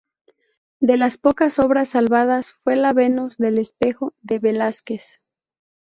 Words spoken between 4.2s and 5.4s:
de Velázquez.